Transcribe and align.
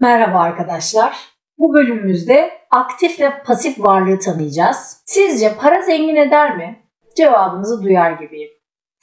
Merhaba 0.00 0.38
arkadaşlar. 0.38 1.18
Bu 1.58 1.74
bölümümüzde 1.74 2.50
aktif 2.70 3.20
ve 3.20 3.42
pasif 3.42 3.80
varlığı 3.80 4.18
tanıyacağız. 4.18 5.02
Sizce 5.04 5.56
para 5.56 5.82
zengin 5.82 6.16
eder 6.16 6.56
mi? 6.56 6.82
Cevabınızı 7.16 7.82
duyar 7.82 8.12
gibiyim. 8.12 8.50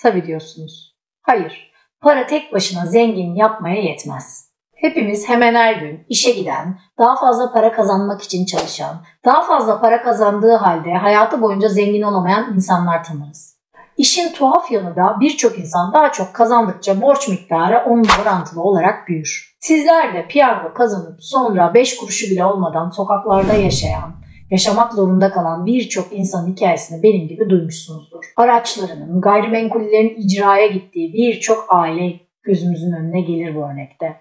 Tabii 0.01 0.27
diyorsunuz. 0.27 0.97
Hayır. 1.21 1.71
Para 2.01 2.27
tek 2.27 2.53
başına 2.53 2.85
zengin 2.85 3.35
yapmaya 3.35 3.81
yetmez. 3.81 4.51
Hepimiz 4.75 5.29
hemen 5.29 5.55
her 5.55 5.73
gün 5.73 6.05
işe 6.09 6.31
giden, 6.31 6.79
daha 6.99 7.15
fazla 7.15 7.53
para 7.53 7.71
kazanmak 7.71 8.21
için 8.21 8.45
çalışan, 8.45 9.01
daha 9.25 9.41
fazla 9.41 9.81
para 9.81 10.03
kazandığı 10.03 10.53
halde 10.55 10.93
hayatı 10.93 11.41
boyunca 11.41 11.67
zengin 11.67 12.01
olamayan 12.01 12.53
insanlar 12.55 13.03
tanırız. 13.03 13.57
İşin 13.97 14.33
tuhaf 14.33 14.71
yanı 14.71 14.95
da 14.95 15.17
birçok 15.19 15.59
insan 15.59 15.93
daha 15.93 16.11
çok 16.11 16.33
kazandıkça 16.33 17.01
borç 17.01 17.27
miktarı 17.27 17.83
onun 17.85 18.05
orantılı 18.21 18.61
olarak 18.61 19.07
büyür. 19.07 19.56
Sizler 19.67 20.13
de 20.13 20.27
piyango 20.27 20.73
kazanıp 20.73 21.23
sonra 21.23 21.73
5 21.73 21.97
kuruşu 21.97 22.31
bile 22.31 22.45
olmadan 22.45 22.89
sokaklarda 22.89 23.53
yaşayan, 23.53 24.15
yaşamak 24.51 24.93
zorunda 24.93 25.31
kalan 25.31 25.65
birçok 25.65 26.13
insan 26.13 26.47
hikayesini 26.47 27.03
benim 27.03 27.27
gibi 27.27 27.49
duymuşsunuzdur. 27.49 28.33
Araçlarının, 28.37 29.21
gayrimenkullerin 29.21 30.15
icraya 30.17 30.67
gittiği 30.67 31.13
birçok 31.13 31.65
aile 31.69 32.19
gözümüzün 32.43 32.91
önüne 32.91 33.21
gelir 33.21 33.55
bu 33.55 33.59
örnekte. 33.59 34.15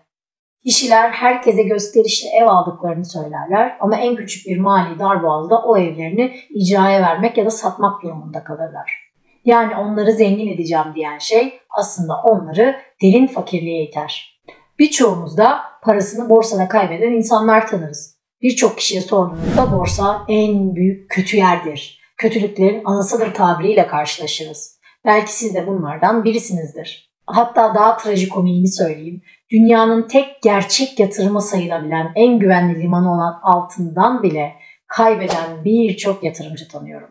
Kişiler 0.65 1.11
herkese 1.11 1.63
gösterişli 1.63 2.29
ev 2.29 2.47
aldıklarını 2.47 3.05
söylerler 3.05 3.77
ama 3.81 3.97
en 3.97 4.17
küçük 4.17 4.47
bir 4.47 4.59
mali 4.59 4.99
darboğazda 4.99 5.63
o 5.63 5.77
evlerini 5.77 6.37
icraya 6.51 7.03
vermek 7.03 7.39
ya 7.39 7.47
da 7.47 7.51
satmak 7.51 8.03
durumunda 8.03 8.45
kalırlar. 8.45 9.13
Yani 9.45 9.77
onları 9.77 10.13
zengin 10.13 10.55
edeceğim 10.55 10.87
diyen 10.95 11.19
şey 11.19 11.61
aslında 11.71 12.15
onları 12.25 12.77
derin 13.03 13.27
fakirliğe 13.27 13.85
iter. 13.85 14.36
Birçoğumuz 14.79 15.37
da 15.37 15.61
parasını 15.83 16.31
borsada 16.31 16.69
kaybeden 16.69 17.13
insanlar 17.13 17.67
tanırız. 17.67 18.17
Birçok 18.43 18.79
kişiye 18.79 19.01
sorduğumuzda 19.01 19.73
borsa 19.73 20.25
en 20.29 20.75
büyük 20.75 21.11
kötü 21.11 21.37
yerdir. 21.37 22.01
Kötülüklerin 22.17 22.85
anasıdır 22.85 23.35
tabiriyle 23.35 23.87
karşılaşırız. 23.87 24.81
Belki 25.05 25.33
siz 25.33 25.55
de 25.55 25.67
bunlardan 25.67 26.25
birisinizdir. 26.25 27.11
Hatta 27.27 27.75
daha 27.75 27.97
trajikomiğini 27.97 28.69
söyleyeyim. 28.69 29.23
Dünyanın 29.51 30.09
tek 30.09 30.43
gerçek 30.43 31.01
yatırıma 31.01 31.41
sayılabilen 31.41 32.13
en 32.15 32.39
güvenli 32.39 32.83
limanı 32.83 33.13
olan 33.13 33.41
altından 33.43 34.23
bile 34.23 34.53
kaybeden 34.87 35.65
birçok 35.65 36.25
yatırımcı 36.25 36.69
tanıyorum. 36.69 37.09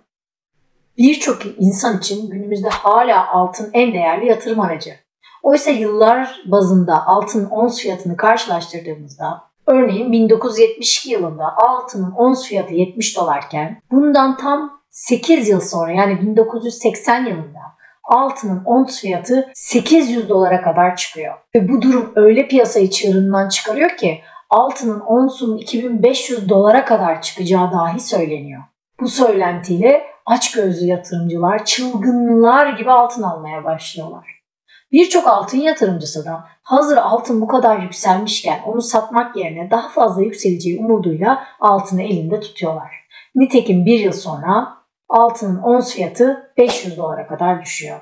Birçok 0.97 1.41
insan 1.57 1.97
için 1.97 2.29
günümüzde 2.29 2.69
hala 2.69 3.31
altın 3.33 3.69
en 3.73 3.93
değerli 3.93 4.27
yatırım 4.27 4.59
aracı. 4.59 5.04
Oysa 5.45 5.71
yıllar 5.71 6.41
bazında 6.45 7.07
altın 7.07 7.49
ons 7.49 7.81
fiyatını 7.81 8.17
karşılaştırdığımızda 8.17 9.43
örneğin 9.67 10.11
1972 10.11 11.11
yılında 11.11 11.55
altının 11.57 12.11
ons 12.11 12.47
fiyatı 12.47 12.73
70 12.73 13.17
dolarken 13.17 13.81
bundan 13.91 14.37
tam 14.37 14.81
8 14.89 15.49
yıl 15.49 15.59
sonra 15.59 15.91
yani 15.91 16.21
1980 16.21 17.25
yılında 17.25 17.59
altının 18.03 18.63
ons 18.65 19.01
fiyatı 19.01 19.51
800 19.53 20.29
dolara 20.29 20.61
kadar 20.61 20.95
çıkıyor. 20.95 21.33
Ve 21.55 21.69
bu 21.69 21.81
durum 21.81 22.11
öyle 22.15 22.47
piyasayı 22.47 22.89
çığırından 22.89 23.49
çıkarıyor 23.49 23.97
ki 23.97 24.21
altının 24.49 24.99
onsunun 24.99 25.57
2500 25.57 26.49
dolara 26.49 26.85
kadar 26.85 27.21
çıkacağı 27.21 27.71
dahi 27.71 27.99
söyleniyor. 27.99 28.63
Bu 28.99 29.07
söylentiyle 29.07 30.03
açgözlü 30.25 30.85
yatırımcılar 30.85 31.65
çılgınlar 31.65 32.77
gibi 32.77 32.91
altın 32.91 33.23
almaya 33.23 33.63
başlıyorlar. 33.63 34.44
Birçok 34.91 35.27
altın 35.27 35.57
yatırımcısı 35.57 36.25
da 36.25 36.43
hazır 36.63 36.97
altın 36.97 37.41
bu 37.41 37.47
kadar 37.47 37.79
yükselmişken 37.79 38.59
onu 38.65 38.81
satmak 38.81 39.35
yerine 39.35 39.71
daha 39.71 39.89
fazla 39.89 40.21
yükseleceği 40.21 40.79
umuduyla 40.79 41.43
altını 41.59 42.03
elinde 42.03 42.39
tutuyorlar. 42.39 42.91
Nitekim 43.35 43.85
bir 43.85 43.99
yıl 43.99 44.13
sonra 44.13 44.77
altının 45.09 45.61
ons 45.61 45.93
fiyatı 45.93 46.53
500 46.57 46.97
dolara 46.97 47.27
kadar 47.27 47.61
düşüyor. 47.61 48.01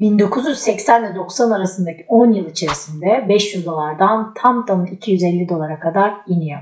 1980 0.00 1.04
ile 1.04 1.14
90 1.14 1.50
arasındaki 1.50 2.04
10 2.08 2.32
yıl 2.32 2.50
içerisinde 2.50 3.26
500 3.28 3.66
dolardan 3.66 4.34
tam 4.34 4.66
tam 4.66 4.86
250 4.86 5.48
dolara 5.48 5.80
kadar 5.80 6.14
iniyor 6.26 6.60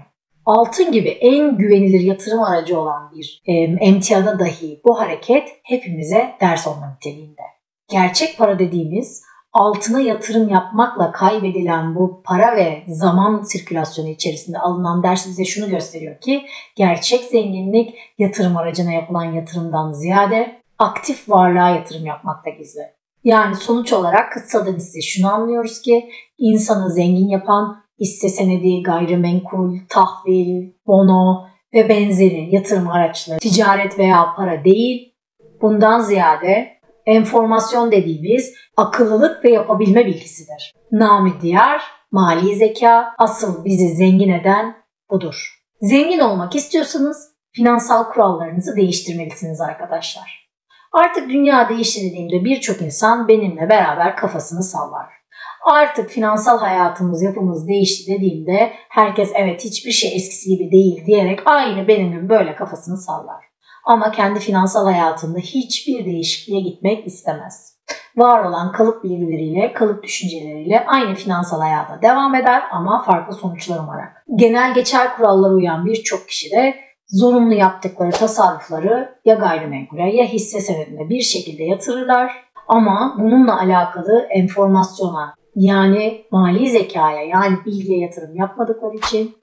altın 0.50 0.92
gibi 0.92 1.08
en 1.08 1.58
güvenilir 1.58 2.00
yatırım 2.00 2.42
aracı 2.42 2.80
olan 2.80 3.12
bir 3.14 3.42
emtiyada 3.80 4.38
dahi 4.38 4.80
bu 4.84 5.00
hareket 5.00 5.48
hepimize 5.62 6.36
ders 6.40 6.66
olma 6.66 6.94
niteliğinde. 6.94 7.42
Gerçek 7.90 8.38
para 8.38 8.58
dediğimiz 8.58 9.22
altına 9.52 10.00
yatırım 10.00 10.48
yapmakla 10.48 11.12
kaybedilen 11.12 11.94
bu 11.94 12.22
para 12.24 12.56
ve 12.56 12.82
zaman 12.88 13.42
sirkülasyonu 13.42 14.08
içerisinde 14.08 14.58
alınan 14.58 15.02
ders 15.02 15.26
bize 15.26 15.44
şunu 15.44 15.70
gösteriyor 15.70 16.20
ki 16.20 16.46
gerçek 16.76 17.24
zenginlik 17.24 17.94
yatırım 18.18 18.56
aracına 18.56 18.92
yapılan 18.92 19.24
yatırımdan 19.24 19.92
ziyade 19.92 20.60
aktif 20.78 21.30
varlığa 21.30 21.68
yatırım 21.68 22.06
yapmakta 22.06 22.50
gizli. 22.50 22.82
Yani 23.24 23.56
sonuç 23.56 23.92
olarak 23.92 24.32
kısadan 24.32 24.76
ise 24.76 25.00
şunu 25.00 25.32
anlıyoruz 25.32 25.82
ki 25.82 26.10
insanı 26.38 26.90
zengin 26.90 27.28
yapan 27.28 27.82
hisse 28.00 28.28
senedi, 28.28 28.82
gayrimenkul, 28.82 29.78
tahvil, 29.88 30.72
bono 30.86 31.46
ve 31.74 31.88
benzeri 31.88 32.54
yatırım 32.54 32.88
araçları 32.88 33.38
ticaret 33.38 33.98
veya 33.98 34.34
para 34.36 34.64
değil, 34.64 35.14
bundan 35.62 36.00
ziyade 36.00 36.79
enformasyon 37.10 37.92
dediğimiz 37.92 38.54
akıllılık 38.76 39.44
ve 39.44 39.50
yapabilme 39.50 40.06
bilgisidir. 40.06 40.74
Nami 40.92 41.32
diğer 41.42 41.82
mali 42.10 42.56
zeka 42.56 43.14
asıl 43.18 43.64
bizi 43.64 43.88
zengin 43.88 44.32
eden 44.32 44.76
budur. 45.10 45.62
Zengin 45.80 46.18
olmak 46.18 46.54
istiyorsanız 46.54 47.30
finansal 47.52 48.04
kurallarınızı 48.04 48.76
değiştirmelisiniz 48.76 49.60
arkadaşlar. 49.60 50.50
Artık 50.92 51.28
dünya 51.30 51.68
değişti 51.68 52.00
dediğimde 52.10 52.44
birçok 52.44 52.82
insan 52.82 53.28
benimle 53.28 53.70
beraber 53.70 54.16
kafasını 54.16 54.62
sallar 54.62 55.20
artık 55.62 56.10
finansal 56.10 56.58
hayatımız, 56.58 57.22
yapımız 57.22 57.68
değişti 57.68 58.12
dediğimde 58.12 58.72
herkes 58.88 59.32
evet 59.34 59.64
hiçbir 59.64 59.90
şey 59.90 60.16
eskisi 60.16 60.50
gibi 60.50 60.72
değil 60.72 61.06
diyerek 61.06 61.40
aynı 61.44 61.88
benim 61.88 62.12
gibi 62.12 62.28
böyle 62.28 62.54
kafasını 62.54 62.96
sallar. 62.96 63.49
Ama 63.84 64.12
kendi 64.12 64.40
finansal 64.40 64.84
hayatında 64.84 65.38
hiçbir 65.38 66.04
değişikliğe 66.04 66.60
gitmek 66.60 67.06
istemez. 67.06 67.80
Var 68.16 68.44
olan 68.44 68.72
kalıp 68.72 69.04
bilgileriyle, 69.04 69.72
kalıp 69.72 70.02
düşünceleriyle 70.02 70.86
aynı 70.86 71.14
finansal 71.14 71.60
hayata 71.60 72.02
devam 72.02 72.34
eder 72.34 72.62
ama 72.72 73.02
farklı 73.02 73.34
sonuçlar 73.34 73.78
umarak. 73.78 74.24
Genel 74.36 74.74
geçer 74.74 75.16
kurallara 75.16 75.54
uyan 75.54 75.86
birçok 75.86 76.28
kişi 76.28 76.50
de 76.50 76.74
zorunlu 77.08 77.54
yaptıkları 77.54 78.10
tasarrufları 78.10 79.18
ya 79.24 79.34
gayrimenkule 79.34 80.16
ya 80.16 80.24
hisse 80.24 80.60
senedine 80.60 81.08
bir 81.08 81.20
şekilde 81.20 81.64
yatırırlar 81.64 82.32
ama 82.68 83.16
bununla 83.18 83.60
alakalı 83.60 84.26
enformasyona 84.30 85.34
yani 85.54 86.24
mali 86.30 86.70
zekaya 86.70 87.22
yani 87.22 87.56
bilgiye 87.66 87.98
yatırım 87.98 88.36
yapmadıkları 88.36 88.96
için 88.96 89.36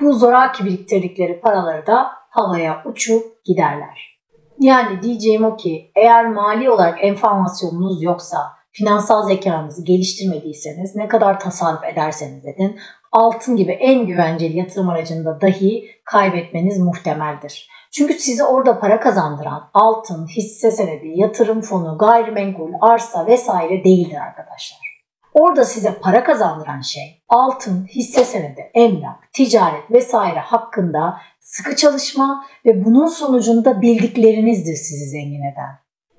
bu 0.00 0.12
zoraki 0.12 0.64
biriktirdikleri 0.64 1.40
paraları 1.40 1.86
da 1.86 2.10
havaya 2.30 2.82
uçup 2.84 3.22
giderler. 3.44 4.20
Yani 4.60 5.02
diyeceğim 5.02 5.44
o 5.44 5.56
ki 5.56 5.90
eğer 5.96 6.28
mali 6.28 6.70
olarak 6.70 7.04
enformasyonunuz 7.04 8.02
yoksa, 8.02 8.38
finansal 8.72 9.26
zekanızı 9.26 9.84
geliştirmediyseniz 9.84 10.96
ne 10.96 11.08
kadar 11.08 11.40
tasarruf 11.40 11.84
ederseniz 11.84 12.46
edin 12.46 12.78
altın 13.12 13.56
gibi 13.56 13.72
en 13.72 14.06
güvenceli 14.06 14.58
yatırım 14.58 14.88
aracında 14.88 15.40
dahi 15.40 15.84
kaybetmeniz 16.04 16.78
muhtemeldir. 16.78 17.68
Çünkü 17.92 18.14
sizi 18.14 18.44
orada 18.44 18.80
para 18.80 19.00
kazandıran 19.00 19.70
altın, 19.74 20.26
hisse 20.26 20.70
senedi, 20.70 21.12
yatırım 21.14 21.60
fonu, 21.60 21.98
gayrimenkul, 21.98 22.72
arsa 22.80 23.26
vesaire 23.26 23.84
değildir 23.84 24.16
arkadaşlar. 24.16 24.89
Orada 25.34 25.64
size 25.64 25.94
para 25.94 26.24
kazandıran 26.24 26.80
şey 26.80 27.22
altın, 27.28 27.86
hisse 27.86 28.24
senedi, 28.24 28.70
emlak, 28.74 29.32
ticaret 29.32 29.90
vesaire 29.90 30.40
hakkında 30.40 31.20
sıkı 31.40 31.76
çalışma 31.76 32.44
ve 32.66 32.84
bunun 32.84 33.06
sonucunda 33.06 33.80
bildiklerinizdir 33.80 34.76
sizi 34.76 35.10
zengin 35.10 35.42
eden. 35.42 35.78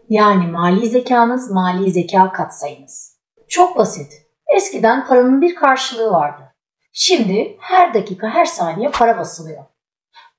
Yani 0.10 0.48
mali 0.48 0.90
zekanız, 0.90 1.52
mali 1.52 1.92
zeka 1.92 2.32
katsayınız. 2.32 3.18
Çok 3.48 3.78
basit. 3.78 4.14
Eskiden 4.56 5.08
paranın 5.08 5.42
bir 5.42 5.56
karşılığı 5.56 6.12
vardı. 6.12 6.42
Şimdi 6.94 7.58
her 7.60 7.94
dakika, 7.94 8.30
her 8.30 8.46
saniye 8.46 8.90
para 8.92 9.18
basılıyor. 9.18 9.64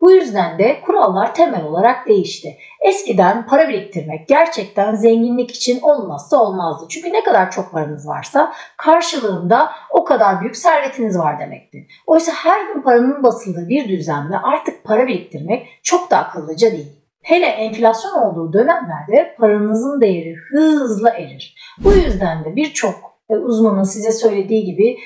Bu 0.03 0.13
yüzden 0.13 0.59
de 0.59 0.81
kurallar 0.81 1.35
temel 1.35 1.65
olarak 1.65 2.09
değişti. 2.09 2.57
Eskiden 2.81 3.47
para 3.47 3.69
biriktirmek 3.69 4.29
gerçekten 4.29 4.95
zenginlik 4.95 5.51
için 5.51 5.81
olmazsa 5.81 6.37
olmazdı. 6.37 6.87
Çünkü 6.89 7.13
ne 7.13 7.25
kadar 7.25 7.51
çok 7.51 7.73
paranız 7.73 8.09
varsa 8.09 8.53
karşılığında 8.77 9.71
o 9.91 10.05
kadar 10.05 10.41
büyük 10.41 10.57
servetiniz 10.57 11.19
var 11.19 11.41
demekti. 11.41 11.87
Oysa 12.07 12.33
her 12.33 12.73
gün 12.73 12.83
paranın 12.83 13.23
basıldığı 13.23 13.69
bir 13.69 13.89
düzende 13.89 14.39
artık 14.39 14.85
para 14.85 15.07
biriktirmek 15.07 15.69
çok 15.83 16.11
da 16.11 16.19
akıllıca 16.19 16.73
değil. 16.73 17.03
Hele 17.23 17.47
enflasyon 17.47 18.13
olduğu 18.13 18.53
dönemlerde 18.53 19.35
paranızın 19.39 20.01
değeri 20.01 20.35
hızla 20.51 21.11
erir. 21.11 21.55
Bu 21.79 21.93
yüzden 21.93 22.45
de 22.45 22.57
birçok 22.57 23.12
uzmanın 23.29 23.83
size 23.83 24.13
söylediği 24.13 24.65
gibi 24.65 24.99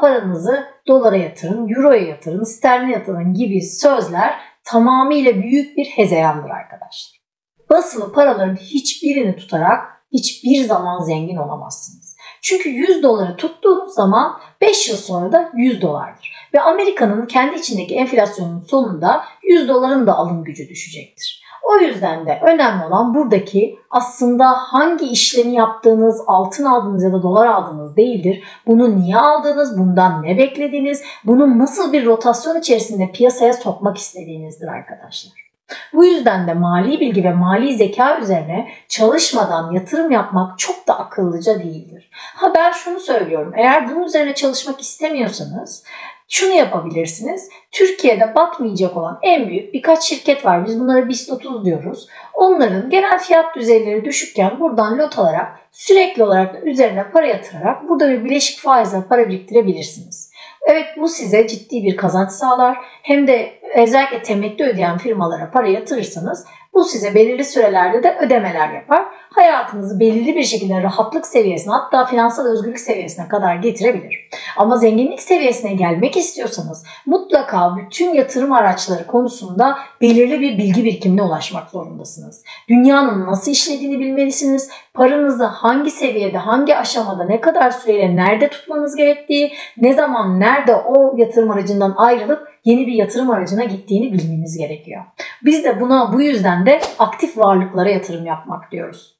paranızı 0.00 0.64
dolara 0.88 1.16
yatırın, 1.16 1.68
euroya 1.68 2.02
yatırın, 2.02 2.44
sterline 2.44 2.92
yatırın 2.92 3.34
gibi 3.34 3.62
sözler 3.62 4.40
tamamıyla 4.64 5.34
büyük 5.34 5.76
bir 5.76 5.84
hezeyandır 5.84 6.50
arkadaşlar. 6.50 7.22
Basılı 7.70 8.12
paraların 8.12 8.56
hiçbirini 8.56 9.36
tutarak 9.36 9.80
hiçbir 10.12 10.64
zaman 10.64 11.00
zengin 11.00 11.36
olamazsınız. 11.36 12.16
Çünkü 12.42 12.68
100 12.68 13.02
doları 13.02 13.36
tuttuğunuz 13.36 13.94
zaman 13.94 14.40
5 14.60 14.88
yıl 14.88 14.96
sonra 14.96 15.32
da 15.32 15.52
100 15.54 15.82
dolardır. 15.82 16.32
Ve 16.54 16.60
Amerika'nın 16.60 17.26
kendi 17.26 17.58
içindeki 17.58 17.94
enflasyonun 17.94 18.58
sonunda 18.58 19.24
100 19.42 19.68
doların 19.68 20.06
da 20.06 20.16
alım 20.16 20.44
gücü 20.44 20.68
düşecektir. 20.68 21.42
O 21.62 21.78
yüzden 21.78 22.26
de 22.26 22.40
önemli 22.42 22.84
olan 22.84 23.14
buradaki 23.14 23.78
aslında 23.90 24.44
hangi 24.48 25.06
işlemi 25.06 25.54
yaptığınız, 25.54 26.24
altın 26.26 26.64
aldığınız 26.64 27.04
ya 27.04 27.12
da 27.12 27.22
dolar 27.22 27.46
aldığınız 27.46 27.96
değildir. 27.96 28.42
Bunu 28.66 28.96
niye 28.96 29.16
aldınız, 29.16 29.78
bundan 29.78 30.22
ne 30.22 30.38
beklediğiniz, 30.38 31.02
bunu 31.24 31.58
nasıl 31.58 31.92
bir 31.92 32.06
rotasyon 32.06 32.58
içerisinde 32.58 33.12
piyasaya 33.12 33.52
sokmak 33.52 33.96
istediğinizdir 33.96 34.68
arkadaşlar. 34.68 35.41
Bu 35.92 36.04
yüzden 36.04 36.46
de 36.46 36.54
mali 36.54 37.00
bilgi 37.00 37.24
ve 37.24 37.32
mali 37.32 37.74
zeka 37.74 38.18
üzerine 38.18 38.68
çalışmadan 38.88 39.72
yatırım 39.72 40.10
yapmak 40.10 40.58
çok 40.58 40.88
da 40.88 40.98
akıllıca 40.98 41.58
değildir. 41.58 42.10
Ha 42.12 42.52
ben 42.54 42.72
şunu 42.72 43.00
söylüyorum. 43.00 43.52
Eğer 43.56 43.90
bunun 43.90 44.02
üzerine 44.02 44.34
çalışmak 44.34 44.80
istemiyorsanız 44.80 45.84
şunu 46.28 46.52
yapabilirsiniz. 46.52 47.48
Türkiye'de 47.72 48.34
batmayacak 48.34 48.96
olan 48.96 49.18
en 49.22 49.48
büyük 49.48 49.74
birkaç 49.74 50.02
şirket 50.02 50.44
var. 50.44 50.66
Biz 50.66 50.80
bunlara 50.80 51.08
BIST 51.08 51.32
30 51.32 51.64
diyoruz. 51.64 52.08
Onların 52.34 52.90
genel 52.90 53.18
fiyat 53.18 53.56
düzeyleri 53.56 54.04
düşükken 54.04 54.60
buradan 54.60 54.98
lot 54.98 55.18
alarak 55.18 55.58
sürekli 55.72 56.24
olarak 56.24 56.66
üzerine 56.66 57.10
para 57.10 57.26
yatırarak 57.26 57.88
burada 57.88 58.10
bir 58.10 58.24
bileşik 58.24 58.60
faizle 58.60 59.02
para 59.08 59.28
biriktirebilirsiniz. 59.28 60.31
Evet 60.66 60.86
bu 60.96 61.08
size 61.08 61.48
ciddi 61.48 61.82
bir 61.84 61.96
kazanç 61.96 62.30
sağlar. 62.30 62.78
Hem 63.02 63.26
de 63.26 63.52
özellikle 63.76 64.22
temettü 64.22 64.64
ödeyen 64.64 64.98
firmalara 64.98 65.50
para 65.50 65.68
yatırırsanız 65.68 66.46
bu 66.74 66.84
size 66.84 67.14
belirli 67.14 67.44
sürelerde 67.44 68.02
de 68.02 68.16
ödemeler 68.20 68.72
yapar. 68.72 69.04
Hayatınızı 69.30 70.00
belirli 70.00 70.36
bir 70.36 70.42
şekilde 70.42 70.82
rahatlık 70.82 71.26
seviyesine 71.26 71.72
hatta 71.74 72.04
finansal 72.04 72.46
özgürlük 72.46 72.78
seviyesine 72.80 73.28
kadar 73.28 73.56
getirebilir. 73.56 74.28
Ama 74.56 74.76
zenginlik 74.76 75.22
seviyesine 75.22 75.74
gelmek 75.74 76.16
istiyorsanız 76.16 76.84
mutlaka 77.06 77.76
bütün 77.76 78.14
yatırım 78.14 78.52
araçları 78.52 79.06
konusunda 79.06 79.78
belirli 80.00 80.40
bir 80.40 80.58
bilgi 80.58 80.84
birikimine 80.84 81.22
ulaşmak 81.22 81.70
zorundasınız. 81.70 82.42
Dünyanın 82.68 83.26
nasıl 83.26 83.52
işlediğini 83.52 83.98
bilmelisiniz. 83.98 84.70
Paranızı 84.94 85.44
hangi 85.44 85.90
seviyede, 85.90 86.38
hangi 86.38 86.76
aşamada, 86.76 87.24
ne 87.24 87.40
kadar 87.40 87.70
süreyle 87.70 88.16
nerede 88.16 88.48
tutmanız 88.48 88.96
gerektiği, 88.96 89.52
ne 89.76 89.92
zaman, 89.92 90.40
nerede 90.40 90.74
o 90.74 91.14
yatırım 91.16 91.50
aracından 91.50 91.94
ayrılıp 91.96 92.51
yeni 92.64 92.86
bir 92.86 92.92
yatırım 92.92 93.30
aracına 93.30 93.64
gittiğini 93.64 94.12
bilmeniz 94.12 94.58
gerekiyor. 94.58 95.04
Biz 95.44 95.64
de 95.64 95.80
buna 95.80 96.12
bu 96.12 96.22
yüzden 96.22 96.66
de 96.66 96.80
aktif 96.98 97.38
varlıklara 97.38 97.90
yatırım 97.90 98.26
yapmak 98.26 98.72
diyoruz. 98.72 99.16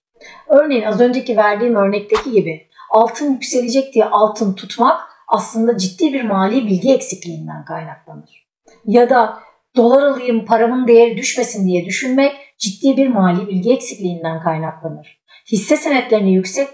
Örneğin 0.48 0.82
az 0.82 1.00
önceki 1.00 1.36
verdiğim 1.36 1.76
örnekteki 1.76 2.32
gibi 2.32 2.66
altın 2.90 3.32
yükselecek 3.32 3.94
diye 3.94 4.04
altın 4.04 4.54
tutmak 4.54 5.00
aslında 5.28 5.78
ciddi 5.78 6.12
bir 6.12 6.24
mali 6.24 6.66
bilgi 6.66 6.94
eksikliğinden 6.94 7.64
kaynaklanır. 7.64 8.48
Ya 8.84 9.10
da 9.10 9.38
dolar 9.76 10.02
alayım 10.02 10.44
paramın 10.44 10.88
değeri 10.88 11.16
düşmesin 11.16 11.66
diye 11.66 11.84
düşünmek 11.84 12.32
ciddi 12.58 12.96
bir 12.96 13.08
mali 13.08 13.48
bilgi 13.48 13.72
eksikliğinden 13.72 14.42
kaynaklanır. 14.42 15.22
Hisse 15.52 15.76
senetlerini 15.76 16.34
yüksek 16.34 16.68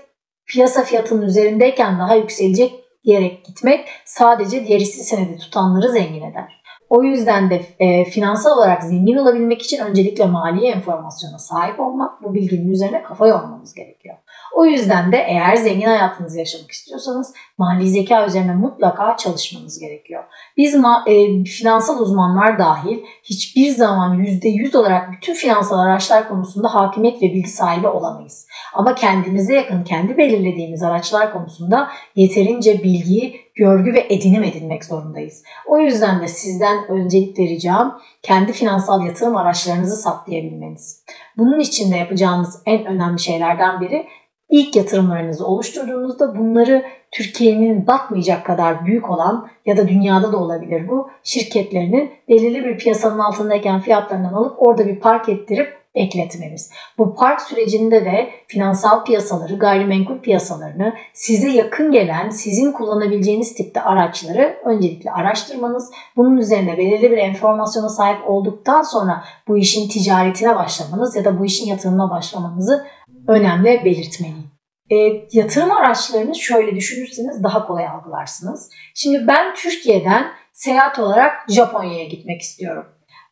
piyasa 0.47 0.83
fiyatının 0.83 1.23
üzerindeyken 1.23 1.99
daha 1.99 2.15
yükselecek 2.15 2.73
diyerek 3.05 3.45
gitmek 3.45 3.89
sadece 4.05 4.67
diğer 4.67 4.81
hisse 4.81 5.03
senedi 5.03 5.39
tutanları 5.39 5.93
zengin 5.93 6.23
eder. 6.23 6.58
O 6.91 7.03
yüzden 7.03 7.51
de 7.51 7.63
e, 7.79 8.05
finansal 8.05 8.59
olarak 8.59 8.83
zengin 8.83 9.17
olabilmek 9.17 9.63
için 9.63 9.85
öncelikle 9.85 10.27
mali 10.27 10.67
enformasyona 10.67 11.39
sahip 11.39 11.81
olmak, 11.81 12.23
bu 12.23 12.35
bilginin 12.35 12.73
üzerine 12.73 13.03
kafa 13.03 13.27
yormamız 13.27 13.75
gerekiyor. 13.75 14.17
O 14.55 14.65
yüzden 14.65 15.13
de 15.13 15.17
eğer 15.17 15.57
zengin 15.57 15.87
hayatınızı 15.87 16.39
yaşamak 16.39 16.71
istiyorsanız 16.71 17.35
mali 17.59 17.89
zeka 17.89 18.27
üzerine 18.27 18.55
mutlaka 18.55 19.17
çalışmanız 19.17 19.79
gerekiyor. 19.79 20.25
Biz 20.57 20.75
ma- 20.75 21.11
e, 21.11 21.45
finansal 21.45 21.99
uzmanlar 21.99 22.59
dahil 22.59 22.99
hiçbir 23.25 23.71
zaman 23.71 24.19
%100 24.19 24.77
olarak 24.77 25.13
bütün 25.13 25.35
finansal 25.35 25.79
araçlar 25.79 26.29
konusunda 26.29 26.75
hakimiyet 26.75 27.23
ve 27.23 27.27
bilgi 27.27 27.49
sahibi 27.49 27.89
olamayız. 27.89 28.47
Ama 28.75 28.95
kendimize 28.95 29.55
yakın, 29.55 29.85
kendi 29.85 30.17
belirlediğimiz 30.17 30.83
araçlar 30.83 31.33
konusunda 31.33 31.89
yeterince 32.17 32.83
bilgiyi 32.83 33.48
görgü 33.59 33.95
ve 33.95 34.07
edinim 34.11 34.43
edinmek 34.43 34.85
zorundayız. 34.85 35.43
O 35.67 35.79
yüzden 35.79 36.23
de 36.23 36.29
sizden 36.29 36.89
öncelikle 36.89 37.45
ricam 37.45 38.01
kendi 38.23 38.53
finansal 38.53 39.07
yatırım 39.07 39.37
araçlarınızı 39.37 39.97
saptayabilmeniz. 39.97 41.05
Bunun 41.37 41.61
için 41.61 41.93
de 41.93 41.97
yapacağınız 41.97 42.63
en 42.67 42.87
önemli 42.87 43.19
şeylerden 43.19 43.81
biri 43.81 44.07
ilk 44.51 44.77
yatırımlarınızı 44.77 45.47
oluşturduğunuzda 45.47 46.39
bunları 46.39 46.85
Türkiye'nin 47.11 47.87
batmayacak 47.87 48.47
kadar 48.47 48.87
büyük 48.87 49.11
olan 49.11 49.49
ya 49.67 49.77
da 49.77 49.89
dünyada 49.89 50.33
da 50.33 50.37
olabilir 50.37 50.89
bu 50.89 51.11
şirketlerinin 51.23 52.11
belirli 52.29 52.65
bir 52.65 52.79
piyasanın 52.79 53.19
altındayken 53.19 53.81
fiyatlarından 53.81 54.33
alıp 54.33 54.55
orada 54.59 54.87
bir 54.87 55.01
park 55.01 55.29
ettirip 55.29 55.79
ekletmemiz. 55.99 56.71
Bu 56.99 57.15
park 57.15 57.41
sürecinde 57.41 58.05
de 58.05 58.31
finansal 58.47 59.05
piyasaları, 59.05 59.59
gayrimenkul 59.59 60.19
piyasalarını 60.19 60.95
size 61.13 61.51
yakın 61.51 61.93
gelen, 61.93 62.31
sizin 62.31 62.73
kullanabileceğiniz 62.73 63.55
tipte 63.55 63.83
araçları 63.83 64.59
öncelikle 64.65 65.11
araştırmanız, 65.11 65.91
bunun 66.17 66.37
üzerine 66.37 66.79
belirli 66.79 67.11
bir 67.11 67.19
enformasyona 67.19 67.89
sahip 67.89 68.31
olduktan 68.31 68.83
sonra 68.83 69.25
bu 69.49 69.59
işin 69.59 69.89
ticaretine 69.89 70.57
başlamanız 70.57 71.17
ya 71.17 71.25
da 71.25 71.39
bu 71.39 71.45
işin 71.45 71.67
yatırımına 71.67 72.11
başlamanızı 72.11 72.87
önemli 73.29 73.85
belirtmeliyim. 73.85 74.51
E, 74.91 74.97
yatırım 75.33 75.71
araçlarını 75.71 76.35
şöyle 76.35 76.77
düşünürseniz 76.77 77.43
daha 77.43 77.67
kolay 77.67 77.87
algılarsınız. 77.87 78.71
Şimdi 78.95 79.27
ben 79.27 79.55
Türkiye'den 79.55 80.27
seyahat 80.53 80.99
olarak 80.99 81.33
Japonya'ya 81.49 82.05
gitmek 82.05 82.41
istiyorum. 82.41 82.87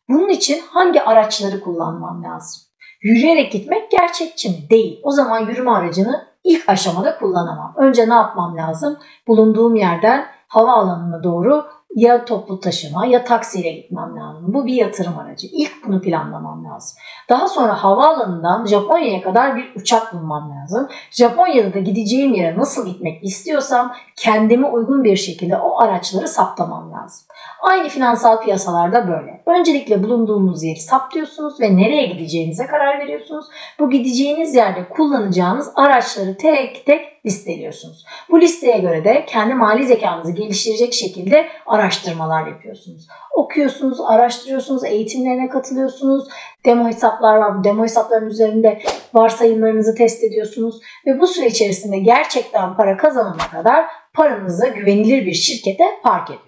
Bunun 0.09 0.29
için 0.29 0.61
hangi 0.71 1.01
araçları 1.01 1.61
kullanmam 1.61 2.23
lazım? 2.23 2.61
Yürüyerek 3.01 3.51
gitmek 3.51 3.91
gerçekçi 3.91 4.49
mi? 4.49 4.55
Değil. 4.69 4.99
O 5.03 5.11
zaman 5.11 5.39
yürüme 5.39 5.71
aracını 5.71 6.27
ilk 6.43 6.69
aşamada 6.69 7.17
kullanamam. 7.17 7.73
Önce 7.77 8.09
ne 8.09 8.13
yapmam 8.13 8.57
lazım? 8.57 8.97
Bulunduğum 9.27 9.75
yerden 9.75 10.25
havaalanına 10.47 11.23
doğru 11.23 11.65
ya 11.97 12.25
toplu 12.25 12.59
taşıma 12.59 13.05
ya 13.05 13.23
taksiyle 13.23 13.71
gitmem 13.71 14.15
lazım. 14.17 14.53
Bu 14.53 14.65
bir 14.65 14.73
yatırım 14.73 15.19
aracı. 15.19 15.47
İlk 15.51 15.87
bunu 15.87 16.01
planlamam 16.01 16.65
lazım. 16.65 16.97
Daha 17.29 17.47
sonra 17.47 17.83
havaalanından 17.83 18.65
Japonya'ya 18.65 19.21
kadar 19.21 19.55
bir 19.55 19.75
uçak 19.75 20.13
bulmam 20.13 20.51
lazım. 20.51 20.87
Japonya'da 21.11 21.73
da 21.73 21.79
gideceğim 21.79 22.33
yere 22.33 22.57
nasıl 22.57 22.87
gitmek 22.87 23.23
istiyorsam 23.23 23.93
kendime 24.15 24.67
uygun 24.67 25.03
bir 25.03 25.15
şekilde 25.15 25.57
o 25.57 25.81
araçları 25.81 26.27
saptamam 26.27 26.91
lazım. 26.91 27.27
Aynı 27.61 27.89
finansal 27.89 28.41
piyasalarda 28.41 29.07
böyle. 29.07 29.43
Öncelikle 29.45 30.03
bulunduğunuz 30.03 30.63
yeri 30.63 30.79
saptıyorsunuz 30.79 31.61
ve 31.61 31.77
nereye 31.77 32.05
gideceğinize 32.05 32.67
karar 32.67 32.99
veriyorsunuz. 32.99 33.45
Bu 33.79 33.89
gideceğiniz 33.89 34.55
yerde 34.55 34.89
kullanacağınız 34.89 35.71
araçları 35.75 36.37
tek 36.37 36.85
tek 36.85 37.16
listeliyorsunuz. 37.27 38.05
Bu 38.29 38.41
listeye 38.41 38.77
göre 38.77 39.03
de 39.03 39.25
kendi 39.25 39.53
mali 39.53 39.87
zekanızı 39.87 40.31
geliştirecek 40.31 40.93
şekilde 40.93 41.47
araştırmalar 41.65 42.47
yapıyorsunuz. 42.47 43.07
Okuyorsunuz, 43.35 44.01
araştırıyorsunuz, 44.07 44.83
eğitimlerine 44.83 45.49
katılıyorsunuz. 45.49 46.27
Demo 46.65 46.87
hesaplar 46.87 47.37
var. 47.37 47.59
Bu 47.59 47.63
demo 47.63 47.83
hesapların 47.83 48.29
üzerinde 48.29 48.81
varsayımlarınızı 49.13 49.95
test 49.95 50.23
ediyorsunuz. 50.23 50.81
Ve 51.05 51.19
bu 51.19 51.27
süre 51.27 51.47
içerisinde 51.47 51.99
gerçekten 51.99 52.75
para 52.75 52.97
kazanana 52.97 53.49
kadar 53.51 53.85
paranızı 54.13 54.67
güvenilir 54.67 55.25
bir 55.25 55.33
şirkete 55.33 55.83
park 56.03 56.23
ediyorsunuz. 56.23 56.46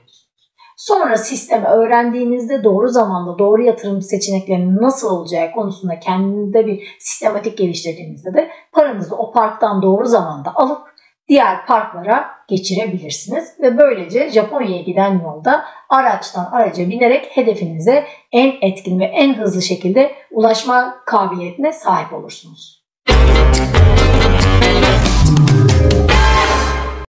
Sonra 0.80 1.18
sistemi 1.18 1.66
öğrendiğinizde 1.66 2.64
doğru 2.64 2.88
zamanda 2.88 3.40
doğru 3.40 3.62
yatırım 3.62 4.02
seçeneklerinin 4.02 4.82
nasıl 4.82 5.10
olacağı 5.10 5.52
konusunda 5.52 6.00
kendinde 6.00 6.68
bir 6.68 6.96
sistematik 7.00 7.58
geliştirdiğinizde 7.58 8.34
de 8.34 8.50
paranızı 8.72 9.16
o 9.16 9.32
parktan 9.32 9.82
doğru 9.82 10.06
zamanda 10.06 10.56
alıp 10.56 10.82
diğer 11.28 11.66
parklara 11.66 12.30
geçirebilirsiniz. 12.48 13.54
Ve 13.62 13.78
böylece 13.78 14.30
Japonya'ya 14.30 14.82
giden 14.82 15.20
yolda 15.24 15.66
araçtan 15.90 16.50
araca 16.52 16.90
binerek 16.90 17.26
hedefinize 17.38 18.06
en 18.32 18.54
etkin 18.62 19.00
ve 19.00 19.06
en 19.06 19.34
hızlı 19.34 19.62
şekilde 19.62 20.12
ulaşma 20.32 20.96
kabiliyetine 21.06 21.74
sahip 21.74 22.14
olursunuz. 22.14 22.86